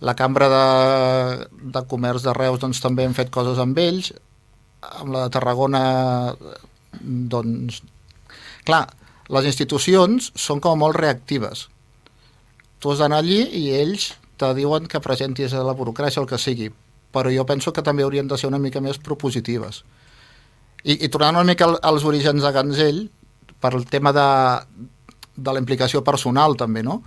[0.07, 0.65] La Cambra de,
[1.73, 4.13] de Comerç de Reus doncs, també hem fet coses amb ells.
[4.87, 5.83] Amb la de Tarragona,
[7.01, 7.83] doncs...
[8.67, 8.85] Clar,
[9.33, 11.67] les institucions són com molt reactives.
[12.81, 16.39] Tu has d'anar allí i ells te diuen que presentis a la burocràcia el que
[16.39, 16.69] sigui,
[17.15, 19.83] però jo penso que també haurien de ser una mica més propositives.
[20.85, 23.01] I, i tornant una mica al- als orígens de Ganzell,
[23.61, 24.27] per el tema de,
[25.37, 27.01] de la implicació personal també, no?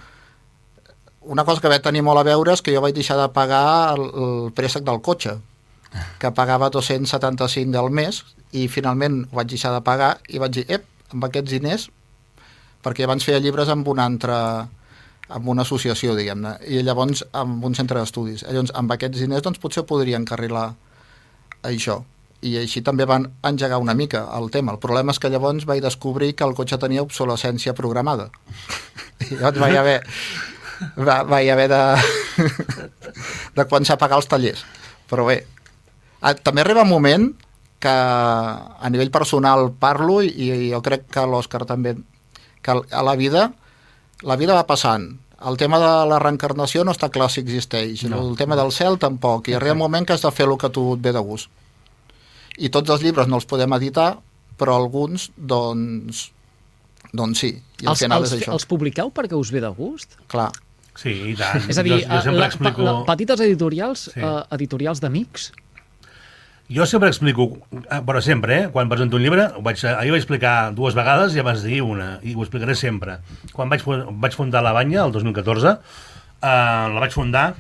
[1.30, 3.94] Una cosa que va tenir molt a veure és que jo vaig deixar de pagar
[3.94, 5.36] el, el préstec del cotxe,
[6.20, 10.66] que pagava 275 al mes, i finalment ho vaig deixar de pagar i vaig dir,
[10.68, 11.88] ep, amb aquests diners,
[12.84, 14.40] perquè abans feia llibres amb una altra
[15.30, 18.42] amb una associació, diguem-ne, i llavors amb un centre d'estudis.
[18.48, 20.72] Llavors, amb aquests diners, doncs, potser podria encarrilar
[21.70, 22.00] això.
[22.42, 24.74] I així també van engegar una mica el tema.
[24.74, 28.30] El problema és que llavors vaig descobrir que el cotxe tenia obsolescència programada.
[29.30, 30.00] I llavors vaig haver,
[30.98, 31.84] va, vaig haver de,
[33.60, 34.66] de començar a pagar els tallers.
[35.12, 35.44] Però bé,
[36.24, 37.30] ah, també arriba un moment
[37.80, 41.96] que a nivell personal parlo i, i jo crec que l'Òscar també
[42.62, 43.50] que a la vida
[44.28, 45.14] la vida va passant.
[45.48, 48.04] El tema de la reencarnació no està clar si existeix.
[48.12, 48.20] No.
[48.20, 49.48] el tema del cel tampoc.
[49.48, 51.22] I arriba un moment que has de fer el que a tu et ve de
[51.24, 51.48] gust.
[52.60, 54.18] I tots els llibres no els podem editar
[54.60, 56.26] però alguns doncs
[57.16, 57.54] doncs sí.
[57.80, 58.52] I al Els, final els, és això.
[58.58, 60.18] els publiqueu perquè us ve de gust?
[60.28, 60.50] clar,
[61.00, 61.64] Sí, i tant.
[61.72, 62.84] És a dir, jo, jo la, explico...
[62.84, 64.20] la, petites editorials, Sí.
[64.20, 65.46] eh, editorials d'amics,
[66.70, 70.22] Jo sempre explico, eh, però sempre, eh, quan presento un llibre, ho vaig, ahir vaig
[70.22, 73.16] explicar dues vegades i abans dir una, i ho explicaré sempre.
[73.56, 73.82] Quan vaig,
[74.22, 77.56] vaig fundar la Banya, el 2014, eh, la vaig fundar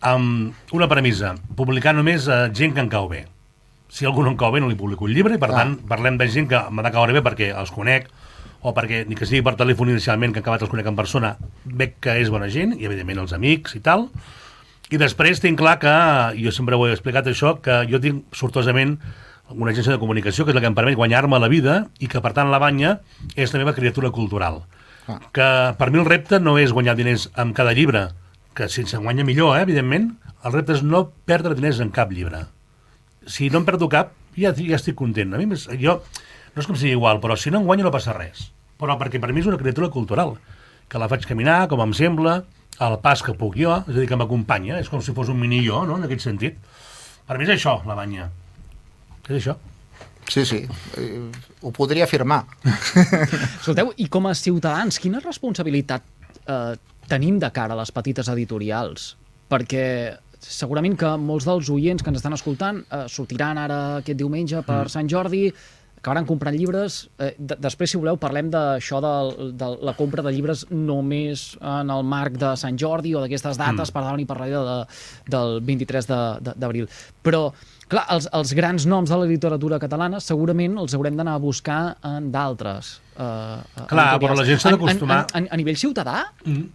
[0.00, 3.26] amb una premissa, publicar només eh, gent que em cau bé.
[3.92, 5.60] Si algú no em cau bé, no li publico un llibre, i per Clar.
[5.60, 8.08] tant, parlem de gent que m'ha de caure bé perquè els conec,
[8.64, 11.34] o perquè, ni que sigui per telèfon inicialment, que acabat els conec en persona,
[11.68, 14.08] veig que és bona gent, i evidentment els amics i tal,
[14.92, 15.94] i després tinc clar que,
[16.36, 18.98] jo sempre ho he explicat això, que jo tinc sortosament
[19.50, 22.20] una agència de comunicació que és la que em permet guanyar-me la vida i que,
[22.24, 22.98] per tant, la banya
[23.36, 24.62] és la meva criatura cultural.
[25.08, 25.18] Ah.
[25.36, 28.08] Que per mi el repte no és guanyar diners amb cada llibre,
[28.56, 32.12] que si se'n guanya millor, eh, evidentment, el repte és no perdre diners en cap
[32.12, 32.46] llibre.
[33.26, 35.34] Si no em perdo cap, ja, ja estic content.
[35.34, 36.00] A mi, més- jo,
[36.54, 38.50] no és com sigui igual, però si no en guanyo no passa res.
[38.80, 40.36] Però perquè per mi és una criatura cultural,
[40.88, 42.44] que la faig caminar, com em sembla,
[42.82, 45.38] al pas que puc jo, és a dir, que m'acompanya, és com si fos un
[45.40, 46.58] mini jo, no?, en aquest sentit.
[47.24, 48.28] Per mi és això, la banya.
[49.28, 49.56] És això.
[50.28, 50.62] Sí, sí,
[50.98, 51.20] eh,
[51.62, 52.42] ho podria afirmar.
[53.60, 56.04] Escolteu, i com a ciutadans, quina responsabilitat
[56.48, 56.74] eh,
[57.10, 59.12] tenim de cara a les petites editorials?
[59.52, 59.86] Perquè
[60.44, 64.86] segurament que molts dels oients que ens estan escoltant eh, sortiran ara aquest diumenge per
[64.92, 65.46] Sant Jordi,
[66.04, 67.08] acabaran comprant llibres.
[67.18, 69.12] Eh, de després, si voleu, parlem d'això de,
[69.56, 73.88] de la compra de llibres només en el marc de Sant Jordi o d'aquestes dates
[73.88, 73.94] mm.
[73.96, 74.76] per davant i per darrere de,
[75.32, 76.90] del 23 de- de- d'abril.
[77.24, 77.46] Però,
[77.88, 81.80] clar, els, els grans noms de la literatura catalana segurament els haurem d'anar a buscar
[82.04, 82.98] en d'altres.
[83.16, 85.22] Eh, eh, Clar, però la gent s'ha d'acostumar.
[85.32, 86.68] en- en- A nivell ciutadà, Mm.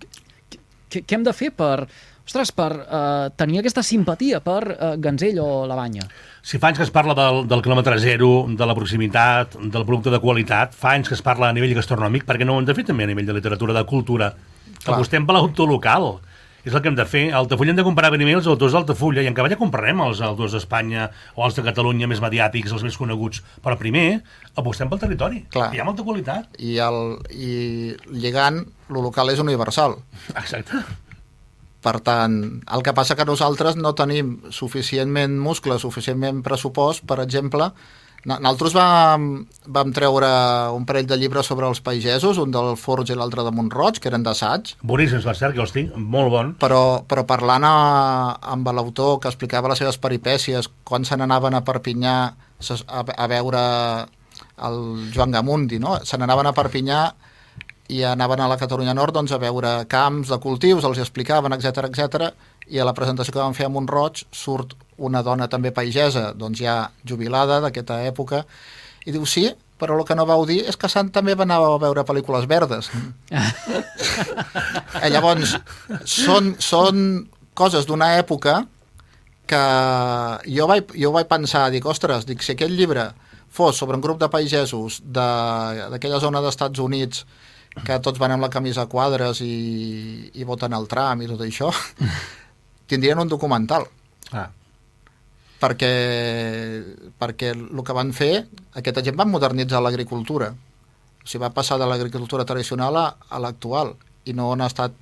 [0.90, 1.86] què hem de fer per,
[2.30, 6.06] ostres, per eh, tenir aquesta simpatia per eh, Ganzell o la Banya?
[6.46, 10.14] Si fa anys que es parla del, del quilòmetre zero, de la proximitat, del producte
[10.14, 12.78] de qualitat, fa anys que es parla a nivell gastronòmic, perquè no ho hem de
[12.78, 14.34] fer també a nivell de literatura, de cultura.
[14.80, 14.96] Clar.
[14.96, 16.20] Apostem per l'autor local.
[16.60, 17.24] És el que hem de fer.
[17.32, 20.54] A Altafulla hem de comprar primer els autors d'Altafulla i en Cavalla comprarem els autors
[20.54, 21.08] d'Espanya
[21.40, 23.40] o els de Catalunya més mediàtics, els més coneguts.
[23.64, 24.20] Però primer
[24.60, 25.46] apostem pel territori.
[25.56, 25.72] Clar.
[25.74, 26.60] Hi ha molta qualitat.
[26.60, 27.00] I, el,
[27.32, 27.54] i
[28.12, 30.02] lligant, lo local és universal.
[30.36, 30.84] Exacte.
[31.80, 32.36] Per tant,
[32.68, 37.70] el que passa que nosaltres no tenim suficientment muscle, suficientment pressupost, per exemple,
[38.28, 39.28] nosaltres vam,
[39.72, 40.28] vam treure
[40.76, 44.12] un parell de llibres sobre els pagesos, un del Forge i l'altre de Montroig, que
[44.12, 46.52] eren d'assaig, Boníssims, per cert, que els tinc, molt bon.
[46.60, 47.74] però, però parlant a,
[48.56, 53.64] amb l'autor que explicava les seves peripècies, quan se n'anaven a Perpinyà a, a veure
[54.68, 54.80] el
[55.16, 55.96] Joan Gamundi, no?
[56.04, 57.02] se n'anaven a Perpinyà
[57.90, 61.88] i anaven a la Catalunya Nord doncs, a veure camps de cultius, els explicaven, etc
[61.90, 62.30] etc.
[62.70, 66.60] i a la presentació que van fer a Montroig surt una dona també pagesa, doncs
[66.62, 68.44] ja jubilada d'aquesta època,
[69.08, 69.48] i diu, sí,
[69.80, 72.46] però el que no vau dir és que Sant també va anar a veure pel·lícules
[72.52, 72.92] verdes.
[75.02, 75.56] eh, llavors,
[76.06, 77.04] són, són
[77.58, 78.62] coses d'una època
[79.50, 79.62] que
[80.46, 83.10] jo vaig, jo vaig pensar, dic, ostres, dic, si aquest llibre
[83.50, 87.24] fos sobre un grup de pagesos de- d'aquella zona d'Estats Units
[87.86, 91.42] que tots van amb la camisa a quadres i, i voten el tram i tot
[91.46, 91.72] això,
[92.90, 93.88] tindrien un documental
[94.32, 94.46] Ah.
[95.60, 95.90] perquè,
[97.18, 98.46] perquè el que van fer,
[98.78, 100.52] aquesta gent van modernitzar l'agricultura.
[100.54, 103.96] O sigui, va passar de l'agricultura tradicional a, a l'actual
[104.30, 104.94] i no han estat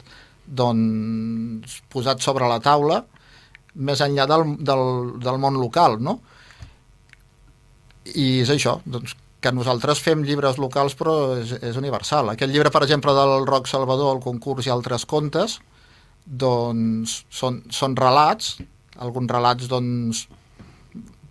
[0.47, 3.01] doncs, posats sobre la taula
[3.75, 4.83] més enllà del, del,
[5.21, 6.17] del món local, no?
[8.15, 12.33] I és això, doncs, que nosaltres fem llibres locals però és, és universal.
[12.33, 15.59] Aquest llibre, per exemple, del Roc Salvador, el concurs i altres contes,
[16.25, 18.57] doncs són, són relats,
[18.97, 20.25] alguns relats doncs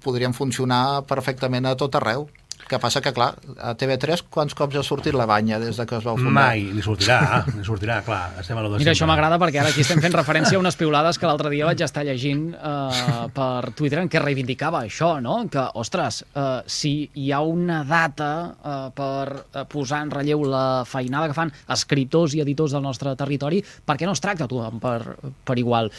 [0.07, 2.29] podrien funcionar perfectament a tot arreu.
[2.67, 3.29] Que passa que, clar,
[3.63, 6.33] a TV3 quants cops ha sortit la banya des de que es va fundar?
[6.35, 8.95] Mai, ni sortirà, ni sortirà, clar, estem a lo de Mira, sempre.
[8.97, 11.85] això m'agrada perquè ara aquí estem fent referència a unes piulades que l'altre dia vaig
[11.87, 15.39] estar llegint eh, per Twitter en què reivindicava això, no?
[15.53, 20.83] Que, ostres, eh, si hi ha una data eh, per eh, posar en relleu la
[20.91, 24.59] feinada que fan escriptors i editors del nostre territori, per què no es tracta tu
[24.83, 24.99] per,
[25.47, 25.93] per igual?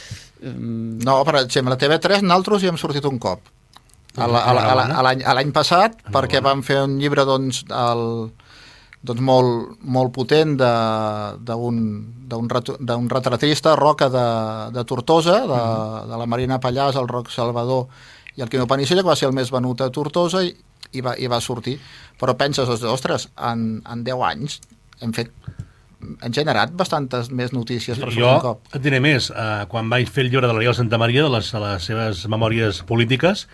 [0.43, 3.53] No, per exemple, a TV3 nosaltres hi hem sortit un cop.
[4.17, 8.03] L'any passat, perquè vam fer un llibre doncs, el,
[9.05, 14.25] doncs molt, molt potent de- d'un retratista, Roca de,
[14.73, 15.61] de Tortosa, de,
[16.11, 17.87] de la Marina Pallàs, el Roc Salvador
[18.37, 20.51] i el Quino Panicella, que va ser el més venut a Tortosa i,
[20.93, 21.77] i, va, i va sortir.
[22.19, 24.59] Però penses, ostres, en, en 10 anys
[25.01, 25.31] hem fet
[26.21, 28.59] hem generat bastantes més notícies per Jo un cop.
[28.77, 31.49] et diré més, eh, quan vaig fer el llibre de l'Ariel Santa Maria, de les,
[31.51, 33.47] de les seves memòries polítiques,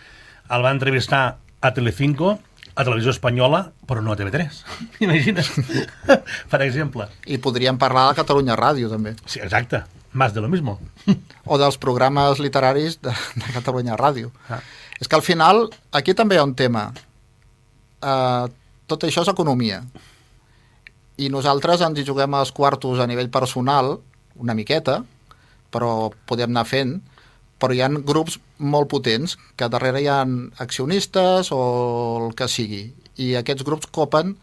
[0.50, 2.40] el va entrevistar a Telecinco,
[2.76, 4.62] a Televisió Espanyola, però no a TV3.
[5.06, 5.68] Imagina't,
[6.52, 7.08] per exemple.
[7.26, 9.16] I podríem parlar de Catalunya Ràdio, també.
[9.26, 10.80] Sí, exacte, más de lo mismo.
[11.46, 14.32] O dels programes literaris de, de Catalunya Ràdio.
[14.48, 14.62] Ah.
[15.00, 16.86] És que al final, aquí també hi ha un tema.
[18.00, 18.48] Uh,
[18.88, 19.82] tot això és economia.
[21.20, 23.98] I nosaltres ens hi juguem els quartos a nivell personal,
[24.40, 25.02] una miqueta,
[25.74, 26.96] però podem anar fent,
[27.64, 30.20] però hi ha grups molt potents, que darrere hi ha
[30.66, 31.62] accionistes o
[32.20, 32.90] el que sigui.
[33.24, 34.34] I aquests grups copen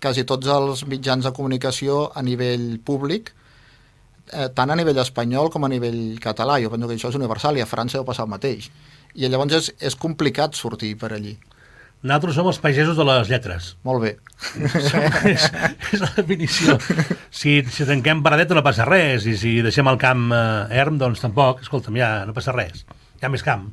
[0.00, 3.34] quasi tots els mitjans de comunicació a nivell públic,
[4.32, 6.56] eh, tant a nivell espanyol com a nivell català.
[6.62, 8.70] Jo penso que això és universal i a França deu passar el mateix.
[9.14, 11.36] I llavors és, és complicat sortir per allí.
[12.04, 13.70] Nosaltres som els pagesos de les lletres.
[13.86, 14.12] Molt bé.
[15.32, 15.46] és,
[15.94, 16.76] és la definició.
[17.32, 21.24] Si, si tanquem paradeta no passa res, i si deixem el camp eh, erm, doncs
[21.24, 22.84] tampoc, escolta'm, ja no passa res.
[23.16, 23.70] Hi ha més camp.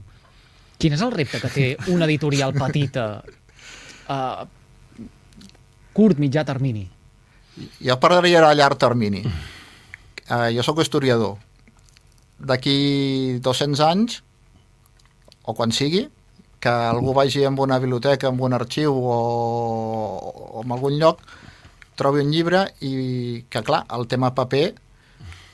[0.79, 3.05] Quin és el repte que té una editorial petita
[4.09, 4.17] a
[5.93, 6.87] curt, mitjà termini?
[7.85, 9.21] Jo parlaria a llarg termini.
[9.27, 11.37] eh, jo sóc historiador.
[12.43, 14.21] D'aquí 200 anys,
[15.43, 16.07] o quan sigui,
[16.63, 19.17] que algú vagi amb una biblioteca, amb un arxiu o,
[20.59, 21.19] o en algun lloc,
[21.99, 24.69] trobi un llibre i que, clar, el tema paper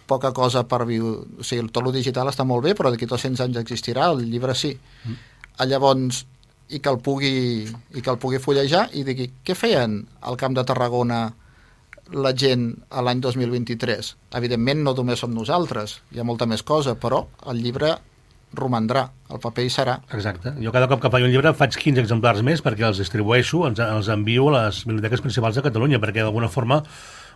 [0.10, 1.26] poca cosa per viure...
[1.42, 4.56] O sigui, tot el digital està molt bé, però d'aquí 200 anys existirà, el llibre
[4.58, 4.74] sí.
[5.06, 5.18] Mm.
[5.70, 6.24] Llavors,
[6.70, 10.58] i que el pugui, i que el pugui fullejar i digui, què feien al Camp
[10.58, 11.24] de Tarragona
[12.14, 14.14] la gent a l'any 2023?
[14.38, 17.96] Evidentment no només som nosaltres, hi ha molta més cosa, però el llibre
[18.58, 20.00] romandrà, el paper hi serà.
[20.16, 20.56] Exacte.
[20.64, 23.80] Jo cada cop que faig un llibre faig 15 exemplars més perquè els distribueixo, els,
[23.84, 26.82] els envio a les biblioteques principals de Catalunya, perquè d'alguna forma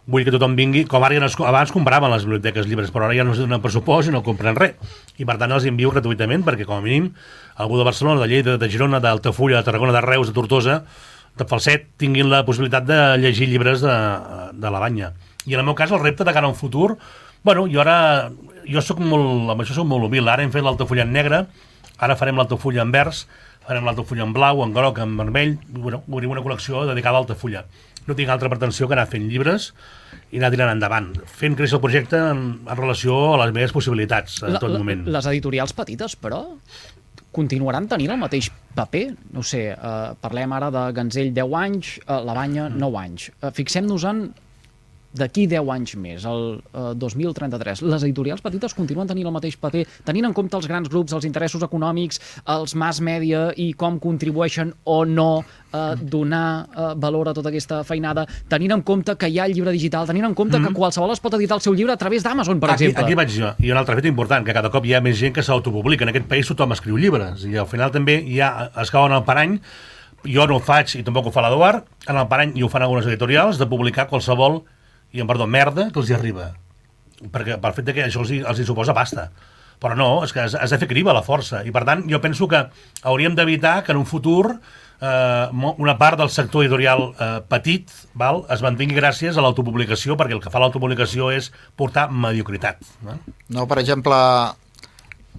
[0.05, 1.15] vull que tothom vingui, com ara
[1.47, 4.57] abans compraven les biblioteques llibres, però ara ja no es donen pressupost i no compren
[4.57, 4.75] res.
[5.15, 7.13] I per tant els envio gratuïtament perquè com a mínim
[7.55, 10.81] algú de Barcelona, de Lleida, de Girona, d'Altafulla, de Tarragona, de Reus, de Tortosa,
[11.37, 13.95] de Falset, tinguin la possibilitat de llegir llibres de,
[14.59, 15.13] de la banya.
[15.45, 16.97] I en el meu cas el repte de cara a un futur,
[17.43, 18.31] bueno, jo ara,
[18.69, 21.45] jo sóc molt, amb això soc molt humil, ara hem fet l'altafulla en negre,
[21.99, 23.25] ara farem l'altafulla en vers,
[23.67, 27.65] farem l'altafulla en blau, en groc, en vermell, bueno, obrim una col·lecció dedicada a l'altafulla
[28.07, 29.69] no tinc altra pretensió que anar fent llibres
[30.33, 34.41] i anar tirant endavant, fent créixer el projecte en, en relació a les meves possibilitats
[34.43, 35.05] en la, tot moment.
[35.13, 36.41] Les editorials petites, però,
[37.33, 39.05] continuaran tenint el mateix paper?
[39.33, 43.29] No sé, eh, parlem ara de Ganzell 10 anys, eh, la Banya 9 anys.
[43.39, 44.25] Eh, Fixem-nos en
[45.17, 49.85] d'aquí 10 anys més, el eh, 2033, les editorials petites continuen tenint el mateix paper,
[50.05, 52.21] tenint en compte els grans grups, els interessos econòmics,
[52.55, 55.29] els mass media i com contribueixen o no
[55.73, 59.47] a eh, donar eh, valor a tota aquesta feinada, tenint en compte que hi ha
[59.49, 60.67] el llibre digital, tenint en compte mm -hmm.
[60.67, 60.79] que mm-hmm.
[60.79, 63.03] qualsevol es pot editar el seu llibre a través d'Amazon, per aquí, exemple.
[63.03, 63.53] Aquí vaig jo.
[63.59, 66.03] I un altre fet important, que cada cop hi ha més gent que s'autopublica.
[66.03, 69.23] En aquest país tothom escriu llibres i al final també hi ha, es cauen al
[69.23, 69.59] parany
[70.25, 72.81] jo no ho faig i tampoc ho fa l'Eduard, en el parany i ho fan
[72.81, 74.63] algunes editorials, de publicar qualsevol
[75.13, 76.51] i en perdó, merda que els hi arriba.
[77.23, 79.29] Perquè pel fet que això els hi, els hi suposa pasta.
[79.83, 81.61] Però no, és que has, has de fer criba la força.
[81.63, 82.65] I per tant, jo penso que
[83.03, 84.57] hauríem d'evitar que en un futur
[85.03, 85.47] eh,
[85.77, 90.41] una part del sector editorial eh, petit val, es mantingui gràcies a l'autopublicació, perquè el
[90.43, 92.81] que fa l'autopublicació és portar mediocritat.
[93.03, 93.17] No?
[93.57, 94.17] no, per exemple,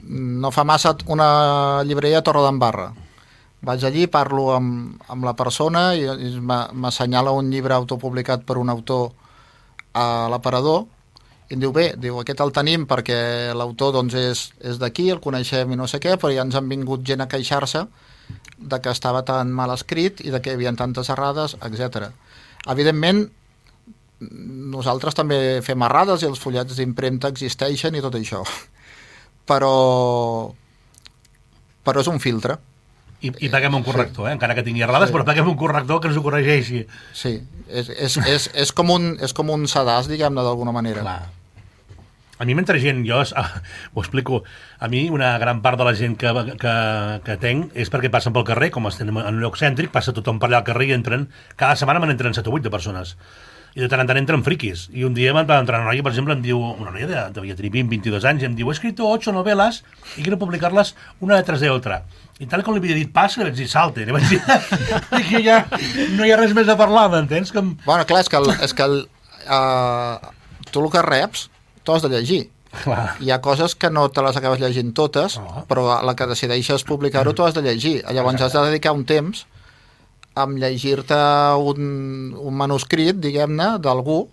[0.05, 2.93] no fa massa una llibreria a Torre d'Embarra.
[3.65, 8.69] Vaig allí, parlo amb, amb la persona i, i m'assenyala un llibre autopublicat per un
[8.69, 9.15] autor
[9.94, 10.85] a l'aparador
[11.50, 15.20] i em diu, bé, diu, aquest el tenim perquè l'autor doncs, és, és d'aquí, el
[15.24, 17.85] coneixem i no sé què, però ja ens han vingut gent a queixar-se
[18.57, 22.09] de que estava tan mal escrit i de que hi havia tantes errades, etc.
[22.72, 23.26] Evidentment,
[24.74, 28.40] nosaltres també fem errades i els fullets d'impremta existeixen i tot això.
[29.50, 29.74] Però,
[31.85, 32.54] però és un filtre.
[33.25, 34.35] I, i paguem un corrector, eh?
[34.37, 35.17] encara que tingui errades, sí.
[35.17, 36.83] però paguem un corrector que ens ho corregeixi.
[37.17, 41.07] Sí, és, és, és, és, com, un, és com un sedàs, diguem-ne, d'alguna manera.
[41.07, 41.23] Clar.
[42.37, 43.47] A mi mentre gent, jo ah,
[43.95, 44.43] ho explico,
[44.83, 46.75] a mi una gran part de la gent que, que,
[47.25, 50.43] que tenc és perquè passen pel carrer, com estem en un lloc cèntric, passa tothom
[50.43, 53.15] per allà al carrer i entren, cada setmana me n'entren 7 o 8 de persones
[53.75, 54.87] i de tant en tant entren friquis.
[54.95, 57.57] I un dia va entrar una noia, per exemple, em diu, una noia de, devia
[57.59, 59.81] tenir 20, 22 anys, i em diu, he escrit 8 novel·les
[60.15, 62.05] i quiero publicar-les una detrás de otra.
[62.42, 64.07] I tal com li havia dit passa, li vaig dir salte.
[64.07, 64.40] Li vaig dir
[65.31, 65.61] que ja
[66.16, 67.53] no hi ha res més a parlar, m'entens?
[67.55, 67.77] Com...
[67.85, 68.99] Bueno, clar, és que, el, és que el,
[69.47, 70.33] uh,
[70.70, 71.49] tu el que reps,
[71.87, 72.42] tu has de llegir.
[72.75, 73.14] Clar.
[73.23, 75.62] Hi ha coses que no te les acabes llegint totes, oh.
[75.70, 78.01] però la que decideixes publicar-ho tu has de llegir.
[78.11, 78.47] Llavors Exacte.
[78.47, 79.44] has de dedicar un temps
[80.35, 81.18] amb llegir-te
[81.62, 84.25] un, un manuscrit, diguem-ne, d'algú,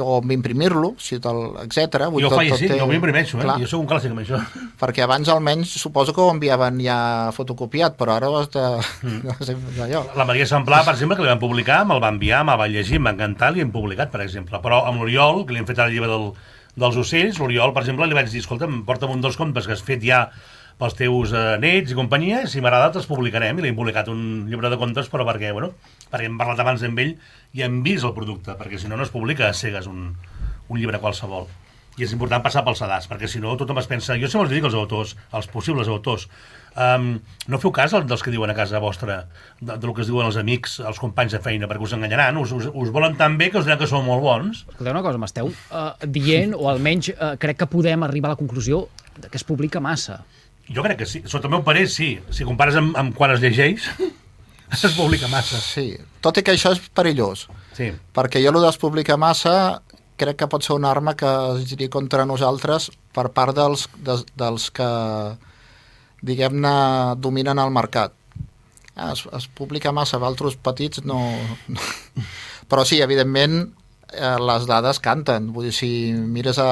[0.00, 2.08] o imprimir-lo, si etc.
[2.18, 2.78] Jo ho faig, sí, té...
[2.80, 3.54] jo m'imprimeixo, eh?
[3.62, 4.40] jo sóc un clàssic amb això.
[4.82, 6.98] Perquè abans almenys suposo que ho enviaven ja
[7.36, 8.64] fotocopiat, però ara ho has de...
[9.06, 9.36] Mm.
[9.86, 10.02] allò.
[10.18, 13.00] La Maria Samplà, per exemple, que li van publicar, me'l va enviar, me'l va llegir,
[13.00, 14.60] em va encantar, li hem publicat, per exemple.
[14.64, 16.28] Però amb l'Oriol, que li hem fet el llibre del,
[16.76, 19.84] dels ocells, l'Oriol, per exemple, li vaig dir, escolta'm, porta'm un dels comptes que has
[19.86, 20.26] fet ja
[20.80, 24.46] pels teus eh, nets i companyia, si m'ha agradat els publicarem i l'hem publicat un
[24.50, 25.72] llibre de contes però perquè, bueno,
[26.12, 27.14] perquè hem parlat abans amb ell
[27.56, 30.10] i hem vist el producte, perquè si no no es publica a cegues un,
[30.68, 31.48] un llibre qualsevol
[31.96, 34.52] i és important passar pel sedàs, perquè si no tothom es pensa, jo sempre els
[34.52, 36.26] dic als autors, als possibles autors,
[36.76, 37.14] um,
[37.48, 39.22] no feu cas dels que diuen a casa vostra,
[39.60, 42.36] de, de lo que es diuen els amics, els companys de feina, perquè us enganyaran,
[42.42, 44.66] us, us, us volen tan bé que us diran que sou molt bons.
[44.66, 48.42] Escolteu una cosa, m'esteu uh, dient, o almenys uh, crec que podem arribar a la
[48.42, 48.84] conclusió
[49.16, 50.20] que es publica massa.
[50.72, 51.22] Jo crec que sí.
[51.26, 52.16] Sota el meu parer, sí.
[52.34, 53.86] Si compares amb, amb quan es llegeix,
[54.72, 55.60] es publica massa.
[55.62, 55.92] Sí,
[56.24, 57.46] tot i que això és perillós.
[57.76, 57.92] Sí.
[58.16, 59.82] Perquè jo, el es publica massa,
[60.16, 64.18] crec que pot ser una arma que es giri contra nosaltres per part dels, de,
[64.36, 64.88] dels que,
[66.26, 66.76] diguem-ne,
[67.20, 68.14] dominen el mercat.
[68.96, 71.20] Ah, es, es publica massa, altres petits no...
[71.68, 71.90] no.
[72.70, 73.68] Però sí, evidentment,
[74.16, 75.52] eh, les dades canten.
[75.54, 76.70] Vull dir, si mires a,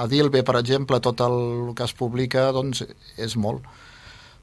[0.00, 2.84] a Dilbe, per exemple, tot el que es publica, doncs
[3.18, 3.66] és molt.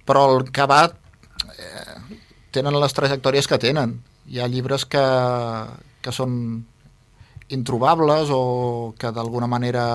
[0.08, 0.96] Però el Cabat
[1.58, 2.18] eh,
[2.56, 3.98] tenen les trajectòries que tenen.
[4.28, 5.04] Hi ha llibres que,
[6.04, 6.34] que són
[7.50, 9.86] introbables o que d'alguna manera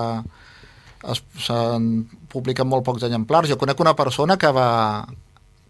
[1.03, 1.87] se'n
[2.31, 3.51] publiquen molt pocs exemplars.
[3.51, 5.05] Jo conec una persona que va,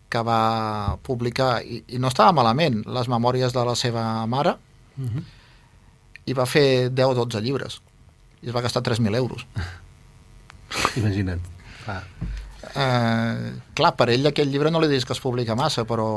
[0.10, 4.56] que va publicar, i, i no estava malament, les memòries de la seva mare,
[4.98, 5.24] uh -huh.
[6.26, 7.82] I va fer 10 o 12 llibres.
[8.44, 9.46] I es va gastar 3.000 euros.
[11.00, 11.44] Imagina't.
[11.84, 12.02] Clar.
[12.74, 16.08] Eh, clar, per ell aquell llibre no li dius que es publica massa, però...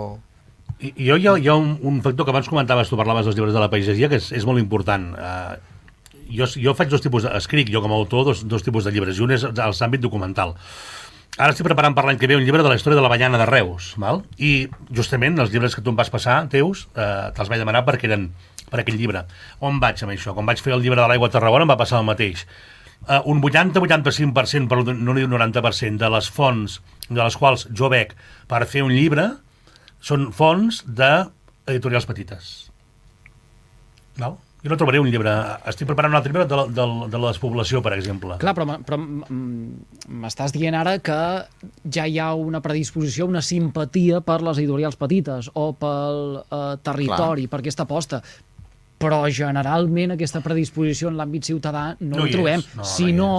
[0.77, 3.39] I, jo hi ha, hi ha un, un factor que abans comentaves, tu parlaves dels
[3.39, 5.09] llibres de la pagesia, que és, és molt important.
[5.17, 5.57] Uh,
[6.29, 8.93] jo, jo faig dos tipus, de, escric jo com a autor dos, dos tipus de
[8.95, 10.57] llibres, i un és el l'àmbit documental.
[11.37, 13.37] Ara estic preparant per l'any que ve un llibre de la història de la banyana
[13.41, 14.23] de Reus, val?
[14.41, 18.09] i justament els llibres que tu em vas passar, teus, eh, te'ls vaig demanar perquè
[18.09, 18.31] eren
[18.71, 19.25] per aquell llibre.
[19.65, 20.35] On vaig amb això?
[20.37, 22.47] Quan vaig fer el llibre de l'aigua a Tarragona em va passar el mateix.
[23.07, 28.17] Uh, un 80-85%, però no diu 90%, de les fonts de les quals jo bec
[28.51, 29.29] per fer un llibre
[30.03, 32.51] són fonts d'editorials petites.
[34.19, 34.41] Val?
[34.67, 35.31] Jo no trobaré un llibre...
[35.71, 38.35] Estic preparant un altre llibre de la, de, de la despoblació, per exemple.
[38.43, 41.19] Clar, però, però m'estàs dient ara que
[41.95, 47.47] ja hi ha una predisposició, una simpatia per les editorials petites o pel eh, territori,
[47.47, 47.53] Clar.
[47.53, 48.23] per aquesta aposta
[48.99, 52.63] però generalment aquesta predisposició en l'àmbit ciutadà no, no ho trobem.
[52.77, 53.31] No, si no,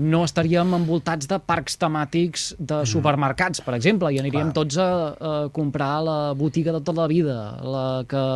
[0.00, 2.90] no estaríem envoltats de parcs temàtics de mm.
[2.92, 4.58] supermercats, per exemple, i aniríem Clar.
[4.60, 8.26] tots a, a comprar la botiga de tota la vida, la que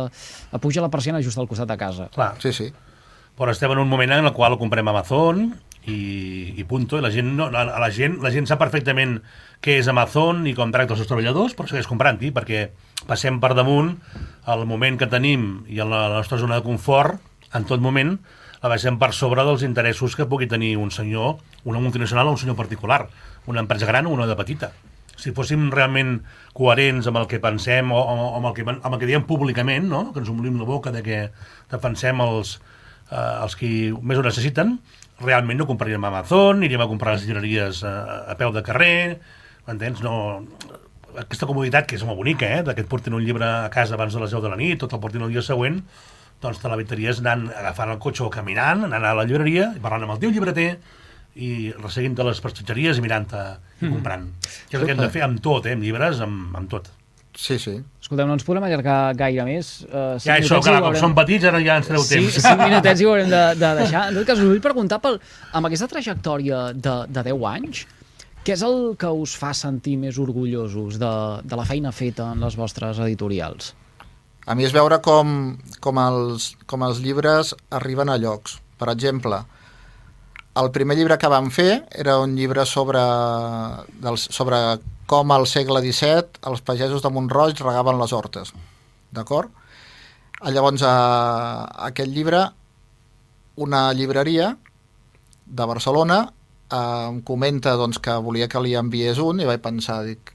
[0.61, 2.09] puja la persiana just al costat de casa.
[2.15, 2.33] Clar.
[2.43, 2.71] Sí, sí.
[3.35, 5.49] Però estem en un moment en el qual ho comprem a Amazon
[5.91, 9.19] i, i punto, i la gent, no, la, la, gent, la gent sap perfectament
[9.63, 12.67] què és Amazon i com tracta els seus treballadors, però segueix comprant-hi, perquè
[13.05, 13.93] passem per damunt
[14.51, 17.21] el moment que tenim i en la nostra zona de confort,
[17.55, 18.17] en tot moment,
[18.65, 21.37] la baixem per sobre dels interessos que pugui tenir un senyor,
[21.69, 23.05] una multinacional o un senyor particular,
[23.45, 24.71] una empresa gran o una de petita.
[25.15, 26.17] Si fóssim realment
[26.57, 29.85] coherents amb el que pensem o, o amb, el que, amb el que diem públicament,
[29.87, 30.09] no?
[30.11, 31.19] que ens omplim la boca de que
[31.71, 32.57] defensem els,
[33.11, 33.71] eh, els qui
[34.01, 34.79] més ho necessiten,
[35.21, 37.95] realment no compraríem a Amazon, aniríem a comprar les llibreries a,
[38.31, 39.19] a peu de carrer,
[39.67, 40.01] m'entens?
[40.03, 40.43] No,
[41.21, 42.65] aquesta comoditat, que és molt bonica, eh?
[42.73, 44.93] que et portin un llibre a casa abans de les 10 de la nit, tot
[44.93, 45.79] el portin el dia següent,
[46.43, 50.17] doncs te l'evitaries anant, agafant el cotxe o caminant, anant a la llibreria, parlant amb
[50.17, 50.69] el teu llibreter,
[51.35, 53.91] i resseguint-te les prestatgeries i mirant-te i hmm.
[53.91, 54.29] comprant.
[54.29, 54.53] Mm.
[54.69, 55.75] Que és el que hem de fer amb tot, eh?
[55.75, 56.87] amb llibres, amb, amb tot.
[57.35, 57.75] Sí, sí.
[57.99, 59.81] Escolteu, no ens podem allargar gaire més.
[59.89, 62.37] Uh, ja, això, clar, com som petits, ara ja ens treu sí, temps.
[62.39, 64.05] Sí, minutets i ho haurem de, de deixar.
[64.09, 65.19] En tot cas, us vull preguntar, pel,
[65.57, 67.83] amb aquesta trajectòria de, de 10 anys,
[68.45, 72.45] què és el que us fa sentir més orgullosos de, de la feina feta en
[72.45, 73.73] les vostres editorials?
[74.45, 78.59] A mi és veure com, com, els, com els llibres arriben a llocs.
[78.77, 79.41] Per exemple,
[80.61, 83.01] el primer llibre que vam fer era un llibre sobre,
[84.03, 84.59] del, sobre
[85.05, 88.53] com al segle XVII els pagesos de Montroig regaven les hortes.
[89.13, 89.51] D'acord?
[90.45, 90.95] Llavors, a,
[91.65, 92.41] a aquest llibre,
[93.55, 94.51] una llibreria
[95.45, 100.01] de Barcelona eh, em comenta doncs, que volia que li enviés un i vaig pensar,
[100.05, 100.33] dic,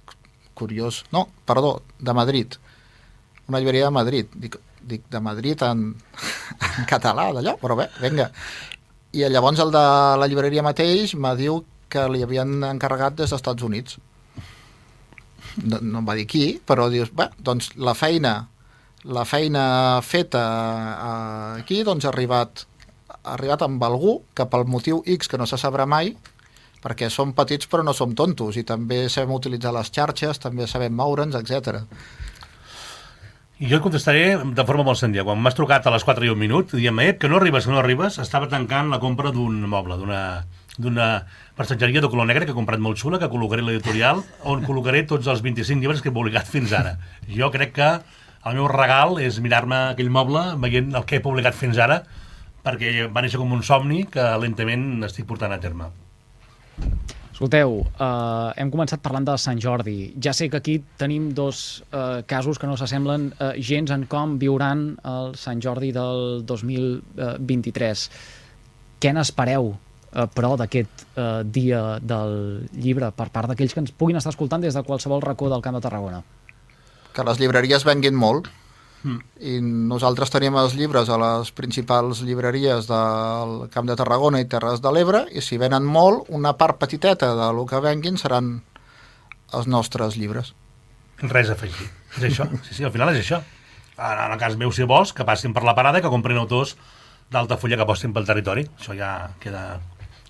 [0.54, 2.56] curiós, no, perdó, de Madrid,
[3.48, 5.90] una llibreria de Madrid, dic, dic de Madrid en,
[6.70, 8.30] en català, d'allò, però bé, vinga.
[9.12, 9.84] I llavors el de
[10.22, 13.98] la llibreria mateix me diu que li havien encarregat des dels Estats Units.
[15.64, 18.34] No, no em va dir qui, però dius, bé, doncs la feina
[19.04, 22.66] la feina feta eh, aquí doncs ha arribat
[23.22, 26.12] ha arribat amb algú que pel motiu X que no se sabrà mai
[26.80, 30.94] perquè som petits però no som tontos i també sabem utilitzar les xarxes, també sabem
[30.96, 31.82] moure'ns, etc.
[33.60, 35.26] I jo et contestaré de forma molt senzilla.
[35.28, 37.74] Quan m'has trucat a les 4 i un minut, diem, eh, que no arribes, que
[37.74, 40.22] no arribes, estava tancant la compra d'un moble, d'una
[40.80, 41.10] d'una
[41.58, 45.28] passatgeria de color negre que he comprat molt xula, que col·locaré l'editorial, on col·locaré tots
[45.30, 46.96] els 25 llibres que he publicat fins ara.
[47.28, 47.92] Jo crec que
[48.48, 52.02] el meu regal és mirar-me aquell moble veient el que he publicat fins ara
[52.64, 55.88] perquè va néixer com un somni que lentament estic portant a terme.
[57.40, 60.10] Escolteu, uh, hem començat parlant de Sant Jordi.
[60.20, 64.34] Ja sé que aquí tenim dos uh, casos que no s'assemblen uh, gens en com
[64.42, 68.04] viuran el Sant Jordi del 2023.
[69.00, 69.72] Què n'espereu,
[70.12, 74.62] uh, però, d'aquest uh, dia del llibre per part d'aquells que ens puguin estar escoltant
[74.62, 76.22] des de qualsevol racó del Camp de Tarragona?
[77.14, 78.50] Que les llibreries venguin molt,
[79.00, 79.20] Mm.
[79.40, 84.82] I nosaltres tenim els llibres a les principals llibreries del Camp de Tarragona i Terres
[84.84, 88.58] de l'Ebre i si venen molt, una part petiteta de lo que venguin seran
[89.56, 90.52] els nostres llibres.
[91.22, 91.88] Res a afegir.
[92.18, 92.46] És això.
[92.66, 93.40] Sí, sí, al final és això.
[94.00, 96.76] En el cas meu, si vols, que passin per la parada i que comprin autors
[97.32, 98.66] d'Altafulla que apostin pel territori.
[98.78, 99.80] Això ja queda,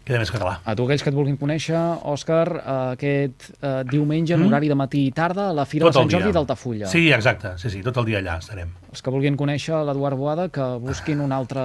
[0.04, 0.56] queda més català.
[0.64, 1.78] A tu aquells que et vulguin conèixer,
[2.10, 2.46] Òscar,
[2.94, 6.12] aquest eh, diumenge en horari de matí i tarda a la Fira Tot de Sant
[6.12, 6.88] Jordi d'Altafulla.
[6.90, 7.52] Sí, exacte.
[7.62, 8.72] Sí, sí, tot el dia allà estarem.
[8.90, 11.64] Els que vulguin conèixer l'Eduard Boada, que busquin una altra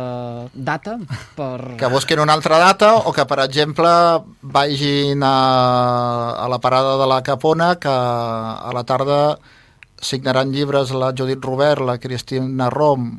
[0.54, 0.98] data
[1.38, 1.78] per...
[1.80, 3.90] Que busquin una altra data o que, per exemple,
[4.42, 5.36] vagin a,
[6.46, 9.20] a la parada de la Capona, que a la tarda
[10.02, 13.10] signaran llibres la Judit Robert, la Cristina Rom,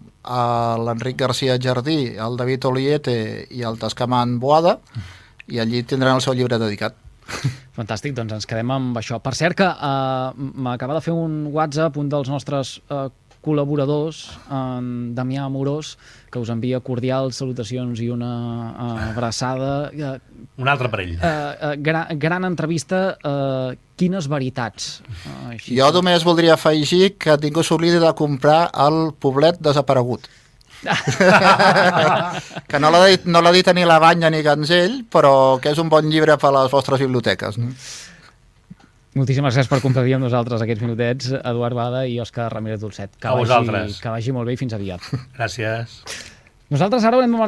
[0.86, 3.16] l'Enric García Jardí, el David Oliete
[3.50, 4.78] i el Tascaman Boada,
[5.46, 6.96] i allí tindran el seu llibre dedicat.
[7.76, 9.18] Fantàstic, doncs ens quedem amb això.
[9.22, 13.08] Per cert que uh, m'acaba de fer un WhatsApp un dels nostres uh,
[13.46, 15.94] col·laboradors, en Damià Amorós,
[16.32, 18.30] que us envia cordials salutacions i una
[18.74, 19.72] uh, abraçada.
[19.94, 20.16] Uh,
[20.62, 21.14] Un altre parell.
[21.16, 24.98] uh, uh, gran, gran entrevista, uh, quines veritats.
[25.22, 25.76] Uh, així.
[25.78, 30.26] Jo només voldria afegir que ningú s'oblidi de comprar el poblet desaparegut.
[32.68, 35.80] que no l'ha dit, no l'ha dit ni la Banya ni Ganzell, però que és
[35.82, 37.58] un bon llibre per a les vostres biblioteques.
[37.62, 37.72] No?
[39.16, 43.14] Moltíssimes gràcies per compartir amb nosaltres aquests minutets, Eduard Bada i Òscar Ramírez Dolcet.
[43.16, 44.00] Que A vagi, vosaltres.
[44.02, 45.00] que vagi molt bé i fins aviat.
[45.38, 46.02] Gràcies.
[46.68, 47.44] Nosaltres ara de marxar